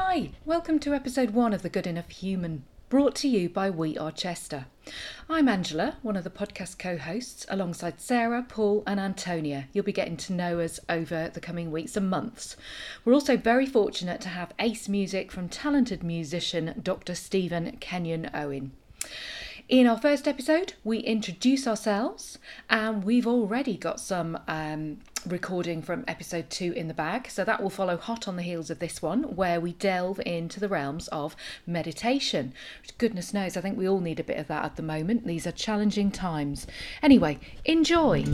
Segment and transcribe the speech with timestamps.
[0.00, 3.98] Hi, welcome to episode one of The Good Enough Human, brought to you by We
[3.98, 4.66] Are Chester.
[5.28, 9.66] I'm Angela, one of the podcast co hosts, alongside Sarah, Paul, and Antonia.
[9.72, 12.56] You'll be getting to know us over the coming weeks and months.
[13.04, 17.16] We're also very fortunate to have ace music from talented musician Dr.
[17.16, 18.70] Stephen Kenyon Owen.
[19.68, 22.38] In our first episode, we introduce ourselves,
[22.70, 24.96] and we've already got some um,
[25.26, 27.28] recording from episode two in the bag.
[27.28, 30.58] So that will follow hot on the heels of this one, where we delve into
[30.58, 31.36] the realms of
[31.66, 32.54] meditation.
[32.96, 35.26] Goodness knows, I think we all need a bit of that at the moment.
[35.26, 36.66] These are challenging times.
[37.02, 38.24] Anyway, enjoy.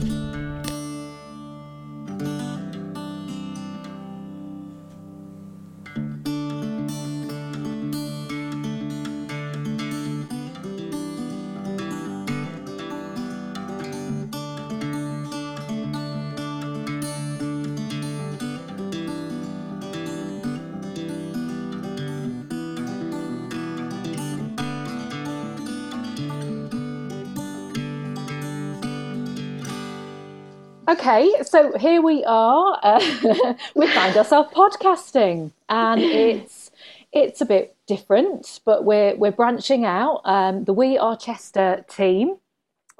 [30.94, 32.78] Okay, so here we are.
[32.80, 36.70] Uh, we find ourselves podcasting, and it's
[37.12, 40.20] it's a bit different, but we're we're branching out.
[40.24, 42.36] Um, the We Are Chester team.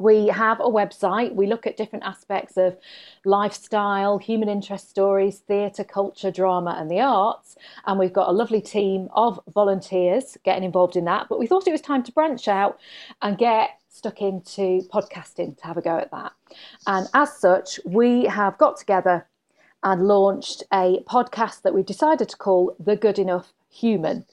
[0.00, 1.36] We have a website.
[1.36, 2.76] We look at different aspects of
[3.24, 7.54] lifestyle, human interest stories, theatre, culture, drama, and the arts.
[7.86, 11.28] And we've got a lovely team of volunteers getting involved in that.
[11.28, 12.76] But we thought it was time to branch out
[13.22, 16.32] and get stuck into podcasting to have a go at that.
[16.86, 19.26] And as such, we have got together
[19.82, 24.26] and launched a podcast that we've decided to call The Good Enough Human.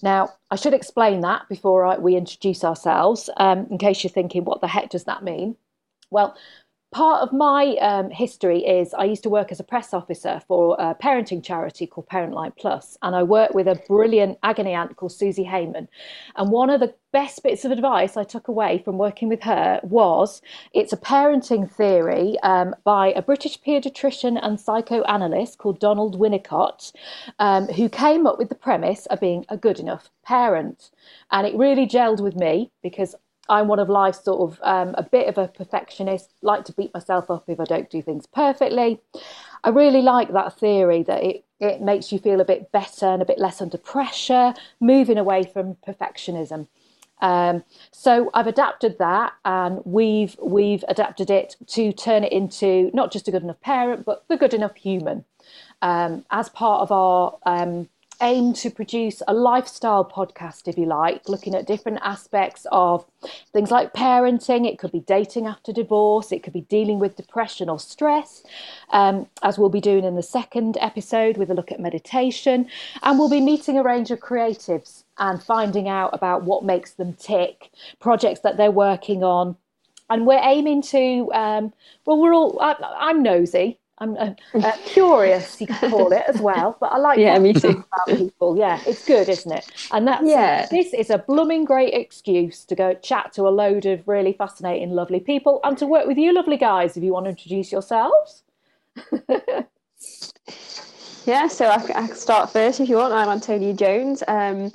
[0.00, 4.44] Now, I should explain that before I, we introduce ourselves, um, in case you're thinking,
[4.44, 5.56] what the heck does that mean?
[6.10, 6.36] Well,
[6.92, 10.76] part of my um, history is I used to work as a press officer for
[10.78, 15.12] a parenting charity called Parentline Plus, and I worked with a brilliant agony aunt called
[15.12, 15.88] Suzie Hayman.
[16.36, 19.80] And one of the best bits of advice I took away from working with her
[19.82, 26.92] was it's a parenting theory um, by a British paediatrician and psychoanalyst called Donald Winnicott,
[27.38, 30.90] um, who came up with the premise of being a good enough parent.
[31.30, 33.14] And it really gelled with me because
[33.50, 36.94] I'm one of life's sort of um, a bit of a perfectionist, like to beat
[36.94, 39.00] myself up if I don't do things perfectly.
[39.64, 43.20] I really like that theory that it, it makes you feel a bit better and
[43.20, 46.68] a bit less under pressure, moving away from perfectionism.
[47.20, 53.12] Um, so I've adapted that, and we've we've adapted it to turn it into not
[53.12, 55.24] just a good enough parent, but the good enough human,
[55.82, 57.88] um, as part of our um,
[58.22, 63.04] aim to produce a lifestyle podcast, if you like, looking at different aspects of
[63.52, 64.66] things like parenting.
[64.66, 68.42] It could be dating after divorce, it could be dealing with depression or stress,
[68.90, 72.68] um, as we'll be doing in the second episode with a look at meditation.
[73.02, 77.14] And we'll be meeting a range of creatives and finding out about what makes them
[77.14, 79.56] tick, projects that they're working on.
[80.08, 81.72] And we're aiming to, um,
[82.04, 83.79] well, we're all, I, I'm nosy.
[84.00, 86.74] I'm uh, uh, curious, you could call it as well.
[86.80, 87.84] But I like yeah, me too.
[87.92, 89.70] About people, yeah, it's good, isn't it?
[89.92, 90.66] And that's yeah.
[90.70, 94.92] This is a blooming great excuse to go chat to a load of really fascinating,
[94.92, 96.96] lovely people, and to work with you, lovely guys.
[96.96, 98.42] If you want to introduce yourselves.
[101.26, 103.12] yeah, so I, I can start first if you want.
[103.12, 104.22] I'm Antonia Jones.
[104.26, 104.72] Um,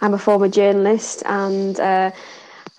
[0.00, 1.78] I'm a former journalist and.
[1.78, 2.10] Uh,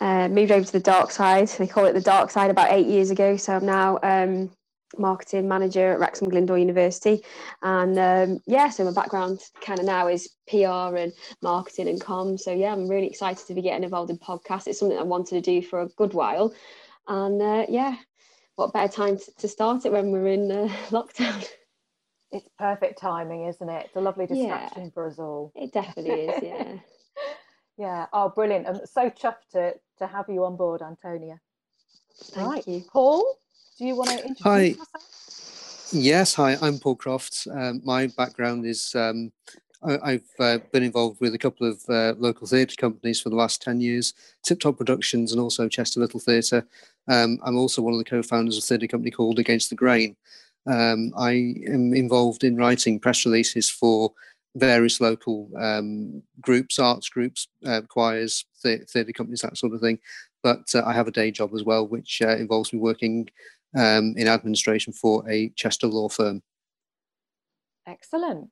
[0.02, 1.48] uh, moved over to the dark side.
[1.48, 3.38] They call it the dark side about eight years ago.
[3.38, 4.52] So I'm now um,
[5.00, 7.24] marketing manager at Wrexham Glyndŵr University.
[7.62, 12.42] And um, yeah, so my background kind of now is PR and marketing and comms.
[12.42, 14.68] So yeah, I'm really excited to be getting involved in podcasts.
[14.68, 16.54] It's something I wanted to do for a good while.
[17.08, 17.96] And uh, yeah,
[18.56, 21.46] what better time to start it when we're in uh, lockdown?
[22.32, 23.86] It's perfect timing, isn't it?
[23.86, 25.52] It's a lovely distraction yeah, for us all.
[25.56, 26.74] It definitely is, yeah.
[27.78, 28.06] yeah.
[28.12, 28.68] Oh, brilliant.
[28.68, 31.40] I'm so chuffed to, to have you on board, Antonia.
[32.34, 32.68] Thank right.
[32.68, 32.84] you.
[32.92, 33.38] Paul,
[33.78, 34.62] do you want to introduce hi.
[34.62, 35.90] yourself?
[35.92, 37.48] Yes, hi, I'm Paul Crofts.
[37.48, 39.32] Um, my background is um,
[39.84, 43.36] I, have uh, been involved with a couple of uh, local theatre companies for the
[43.36, 44.14] last 10 years,
[44.44, 46.66] Tip Top Productions and also Chester Little Theatre.
[47.08, 49.76] Um, I'm also one of the co founders of a theatre company called Against the
[49.76, 50.16] Grain.
[50.66, 51.32] Um, I
[51.68, 54.12] am involved in writing press releases for
[54.56, 60.00] various local um, groups, arts groups, uh, choirs, theatre companies, that sort of thing.
[60.42, 63.30] But uh, I have a day job as well, which uh, involves me working
[63.76, 66.42] um, in administration for a Chester law firm.
[67.88, 68.50] Excellent.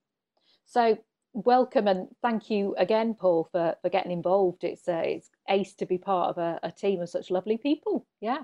[0.65, 0.97] So
[1.33, 4.63] welcome and thank you again, Paul, for, for getting involved.
[4.63, 8.05] It's uh, it's ace to be part of a, a team of such lovely people.
[8.21, 8.43] Yeah.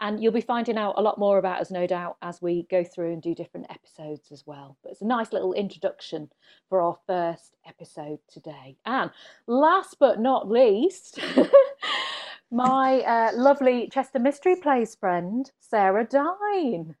[0.00, 2.82] And you'll be finding out a lot more about us, no doubt, as we go
[2.82, 4.76] through and do different episodes as well.
[4.82, 6.28] But it's a nice little introduction
[6.68, 8.76] for our first episode episode today.
[8.84, 9.10] And
[9.46, 11.18] last but not least,
[12.52, 16.94] my uh, lovely Chester Mystery Plays friend, Sarah Dine.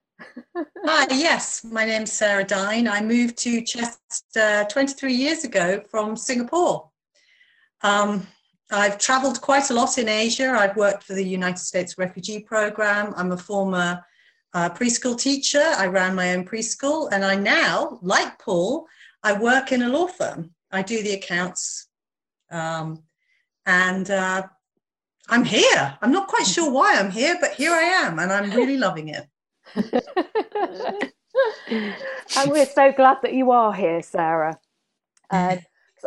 [0.56, 2.88] Hi, yes, my name's Sarah Dine.
[2.88, 6.90] I moved to Chester 23 years ago from Singapore.
[7.82, 8.26] Um,
[8.70, 10.56] I've traveled quite a lot in Asia.
[10.58, 13.12] I've worked for the United States Refugee Program.
[13.14, 14.02] I'm a former
[14.54, 15.62] uh, preschool teacher.
[15.76, 18.86] I ran my own preschool, and I now, like Paul,
[19.22, 20.54] I work in a law firm.
[20.70, 21.88] I do the accounts,
[22.50, 23.02] um,
[23.66, 24.44] and uh,
[25.32, 25.96] I'm here.
[26.02, 29.08] I'm not quite sure why I'm here, but here I am, and I'm really loving
[29.08, 29.26] it.
[32.36, 34.58] and we're so glad that you are here, Sarah.
[35.30, 35.60] Um,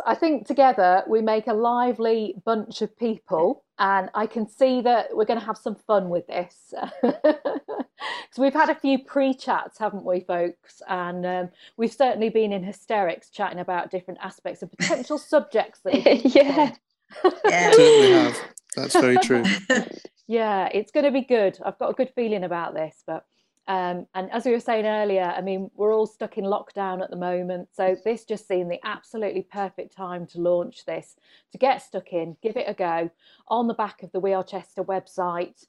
[0.06, 5.08] I think together we make a lively bunch of people, and I can see that
[5.16, 6.72] we're going to have some fun with this.
[7.96, 10.82] Because we've had a few pre chats, haven't we, folks?
[10.86, 11.48] And um,
[11.78, 15.80] we've certainly been in hysterics chatting about different aspects of potential subjects.
[15.80, 15.94] That
[16.34, 16.72] yeah.
[17.48, 17.70] yeah.
[17.72, 18.36] Certainly have.
[18.76, 19.44] That's very true.
[20.26, 21.58] yeah, it's going to be good.
[21.64, 23.24] I've got a good feeling about this, but
[23.68, 27.10] um, and as we were saying earlier, I mean, we're all stuck in lockdown at
[27.10, 27.68] the moment.
[27.72, 31.16] So this just seemed the absolutely perfect time to launch this,
[31.50, 33.10] to get stuck in, give it a go
[33.48, 35.66] on the back of the We Are Chester website.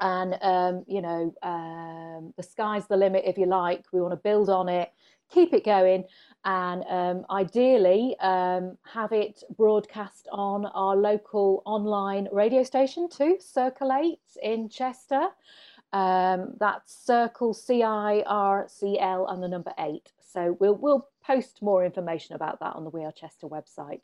[0.00, 3.84] And, um, you know, um, the sky's the limit, if you like.
[3.92, 4.92] We want to build on it,
[5.30, 6.04] keep it going,
[6.44, 14.18] and um, ideally um, have it broadcast on our local online radio station too, Circle8
[14.42, 15.28] in Chester.
[15.92, 20.12] Um, that's circle C I R C L and the number eight.
[20.32, 24.02] So we'll we'll post more information about that on the We Are Chester website.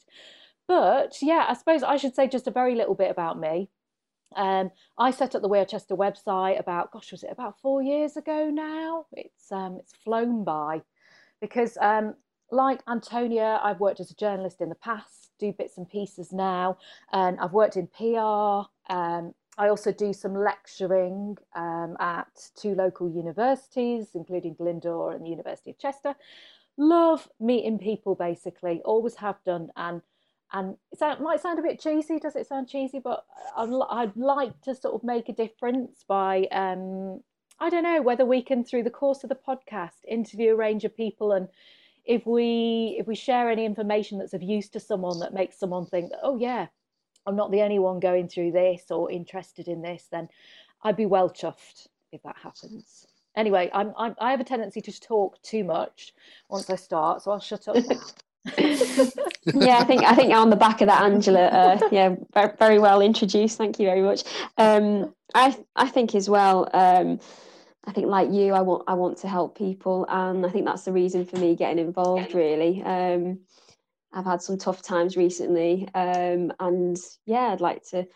[0.68, 3.70] But yeah, I suppose I should say just a very little bit about me.
[4.36, 7.82] Um, I set up the We Are Chester website about gosh, was it about four
[7.82, 9.06] years ago now?
[9.12, 10.82] It's um, it's flown by
[11.40, 12.14] because um,
[12.50, 16.78] like Antonia, I've worked as a journalist in the past, do bits and pieces now,
[17.12, 18.68] and I've worked in PR.
[18.92, 25.30] Um, I also do some lecturing um, at two local universities, including Glyndŵr and the
[25.30, 26.14] University of Chester.
[26.76, 29.68] Love meeting people, basically, always have done.
[29.76, 30.02] And
[30.52, 32.18] and it might sound a bit cheesy.
[32.18, 32.98] Does it sound cheesy?
[32.98, 33.24] But
[33.56, 37.22] I'd, like to sort of make a difference by, um,
[37.60, 40.84] I don't know, whether we can, through the course of the podcast, interview a range
[40.84, 41.48] of people and
[42.06, 45.84] if we if we share any information that's of use to someone that makes someone
[45.84, 46.66] think oh yeah
[47.26, 50.28] I'm not the only one going through this or interested in this, then
[50.82, 53.06] I'd be well chuffed if that happens.
[53.36, 56.12] Anyway, I'm, I'm i have a tendency to talk too much
[56.48, 57.76] once I start, so I'll shut up
[58.56, 61.46] yeah, I think I think on the back of that, Angela.
[61.46, 63.58] Uh, yeah, very, very, well introduced.
[63.58, 64.22] Thank you very much.
[64.56, 66.68] Um, I I think as well.
[66.72, 67.20] Um,
[67.84, 70.84] I think like you, I want I want to help people, and I think that's
[70.84, 72.34] the reason for me getting involved.
[72.34, 73.40] Really, um,
[74.12, 78.06] I've had some tough times recently, um, and yeah, I'd like to,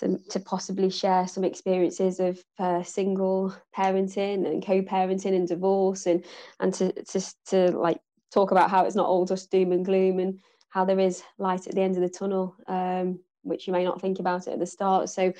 [0.00, 6.24] to to possibly share some experiences of uh, single parenting and co-parenting and divorce, and
[6.58, 8.00] and to to to like
[8.34, 10.40] talk about how it's not all just doom and gloom, and
[10.70, 14.00] how there is light at the end of the tunnel, um, which you may not
[14.00, 15.08] think about it at the start.
[15.08, 15.32] So,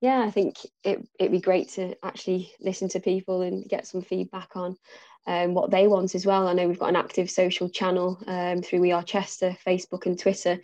[0.00, 4.02] yeah, I think it it'd be great to actually listen to people and get some
[4.02, 4.76] feedback on
[5.26, 6.48] um, what they want as well.
[6.48, 10.18] I know we've got an active social channel um, through We Are Chester, Facebook and
[10.18, 10.60] Twitter.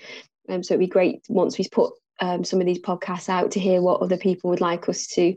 [0.49, 3.61] Um, so it'd be great once we've put um, some of these podcasts out to
[3.61, 5.37] hear what other people would like us to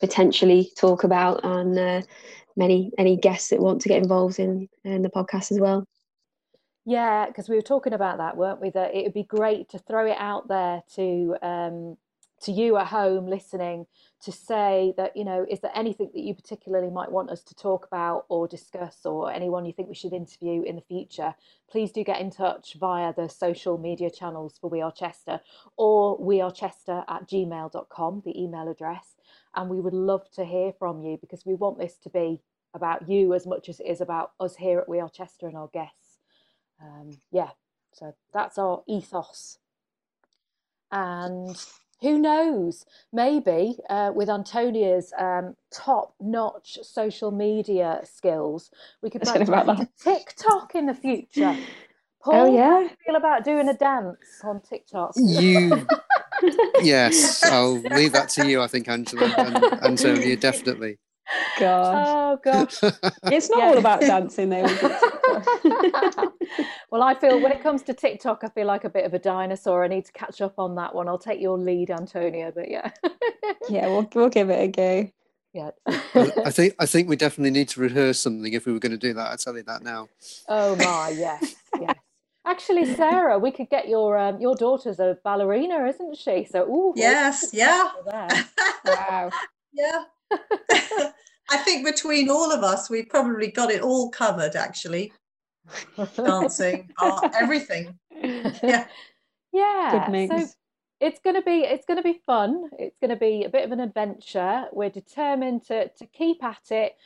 [0.00, 2.02] potentially talk about and uh,
[2.56, 5.86] many any guests that want to get involved in, in the podcast as well.
[6.88, 8.70] Yeah, because we were talking about that, weren't we?
[8.70, 11.98] That it would be great to throw it out there to um,
[12.40, 13.84] to you at home listening
[14.22, 17.54] to say that you know is there anything that you particularly might want us to
[17.54, 21.34] talk about or discuss or anyone you think we should interview in the future
[21.70, 25.40] please do get in touch via the social media channels for we are chester
[25.76, 29.16] or we are chester at gmail.com the email address
[29.54, 32.40] and we would love to hear from you because we want this to be
[32.72, 35.56] about you as much as it is about us here at we are chester and
[35.56, 36.07] our guests
[36.82, 37.50] um, yeah
[37.92, 39.58] so that's our ethos
[40.90, 41.56] and
[42.00, 42.86] who knows?
[43.12, 48.70] Maybe uh, with Antonia's um, top-notch social media skills,
[49.02, 51.56] we could about TikTok in the future.
[52.22, 52.68] Paul, oh yeah.
[52.68, 55.12] How do you feel about doing a dance on TikTok?
[55.16, 55.86] You,
[56.82, 58.60] yes, I'll leave that to you.
[58.60, 60.98] I think Angela and Antonia definitely.
[61.60, 62.06] Gosh.
[62.08, 62.78] Oh gosh.
[63.24, 63.66] it's not yeah.
[63.66, 64.66] all about dancing though.
[66.90, 69.18] well, I feel when it comes to TikTok, I feel like a bit of a
[69.18, 69.84] dinosaur.
[69.84, 71.08] I need to catch up on that one.
[71.08, 72.90] I'll take your lead, Antonia, but yeah.
[73.68, 75.10] yeah, we'll we'll give it a go.
[75.52, 75.70] Yeah.
[75.86, 78.98] I think I think we definitely need to rehearse something if we were going to
[78.98, 79.32] do that.
[79.32, 80.08] I tell you that now.
[80.48, 81.96] Oh my, yes, yes.
[82.46, 86.46] Actually, Sarah, we could get your um, your daughter's a ballerina, isn't she?
[86.50, 89.30] So, ooh, yes, yeah, wow,
[89.72, 90.04] yeah.
[91.50, 94.54] I think between all of us, we've probably got it all covered.
[94.54, 95.12] Actually,
[96.16, 97.98] dancing, art, everything.
[98.62, 98.86] Yeah,
[99.52, 100.04] yeah.
[100.06, 100.34] Good mix.
[100.34, 100.54] So
[101.00, 102.70] it's gonna be it's gonna be fun.
[102.78, 104.66] It's gonna be a bit of an adventure.
[104.72, 106.96] We're determined to to keep at it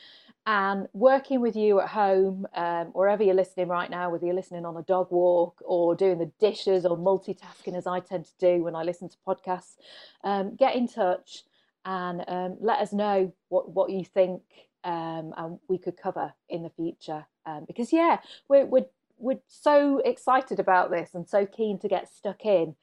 [0.47, 4.65] and working with you at home, um, wherever you're listening right now, whether you're listening
[4.65, 8.65] on a dog walk or doing the dishes or multitasking as I tend to do
[8.65, 9.77] when I listen to podcasts,
[10.25, 11.45] um, get in touch
[11.85, 14.43] and um, let us know what, what you think
[14.85, 17.27] um, and we could cover in the future.
[17.47, 18.87] Um, because yeah, we're, we're,
[19.19, 22.75] we're so excited about this and so keen to get stuck in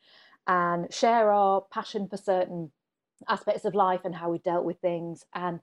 [0.48, 2.72] and share our passion for certain
[3.27, 5.60] aspects of life and how we dealt with things and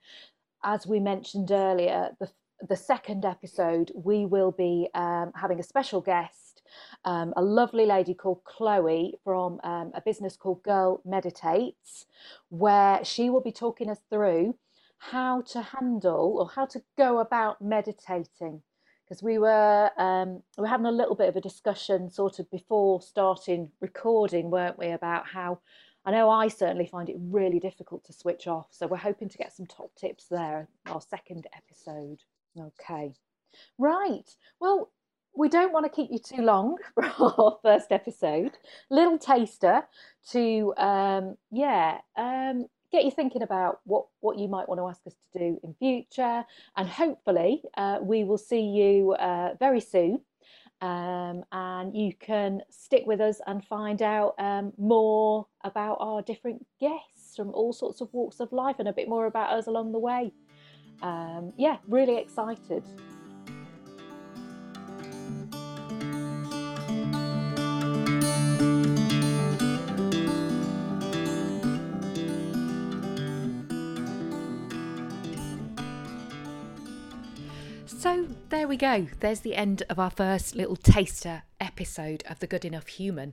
[0.65, 2.29] as we mentioned earlier, the
[2.61, 6.63] the second episode, we will be um, having a special guest,
[7.05, 12.07] um, a lovely lady called Chloe from um, a business called Girl Meditates,
[12.49, 14.57] where she will be talking us through
[14.99, 18.63] how to handle or how to go about meditating.
[19.05, 22.51] Because we were um, we were having a little bit of a discussion sort of
[22.51, 25.61] before starting recording, weren't we, about how
[26.05, 28.69] I know I certainly find it really difficult to switch off.
[28.71, 32.19] So we're hoping to get some top tips there, our second episode.
[32.59, 33.15] Okay.
[33.79, 34.29] Right.
[34.61, 34.91] Well,
[35.37, 38.57] we don't want to keep you too long for our first episode.
[38.91, 39.83] Little taster
[40.31, 45.07] to, um, yeah, um, get you thinking about what, what you might want to ask
[45.07, 46.45] us to do in future.
[46.77, 50.21] And hopefully, uh, we will see you uh, very soon
[50.81, 56.67] um, and you can stick with us and find out um, more about our different
[56.81, 59.93] guests from all sorts of walks of life and a bit more about us along
[59.93, 60.33] the way.
[61.03, 62.83] Um, yeah, really excited.
[78.67, 79.07] There we go.
[79.21, 83.33] There's the end of our first little taster episode of The Good Enough Human.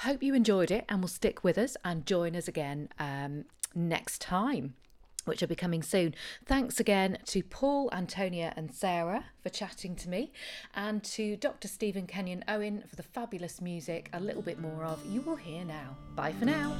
[0.00, 4.20] Hope you enjoyed it and will stick with us and join us again um, next
[4.20, 4.74] time.
[5.24, 6.14] Which will be coming soon.
[6.44, 10.32] Thanks again to Paul, Antonia, and Sarah for chatting to me,
[10.74, 11.66] and to Dr.
[11.66, 14.10] Stephen Kenyon Owen for the fabulous music.
[14.12, 15.96] A little bit more of you will hear now.
[16.14, 16.76] Bye for now.